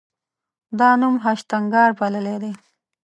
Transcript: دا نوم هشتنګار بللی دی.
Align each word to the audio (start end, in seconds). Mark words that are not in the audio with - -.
دا 0.79 0.89
نوم 1.01 1.15
هشتنګار 1.25 1.89
بللی 1.99 2.37
دی. 2.41 2.51